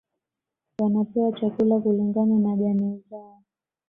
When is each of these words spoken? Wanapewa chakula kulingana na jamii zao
Wanapewa 0.79 1.39
chakula 1.39 1.79
kulingana 1.79 2.35
na 2.39 2.57
jamii 2.57 3.01
zao 3.09 3.43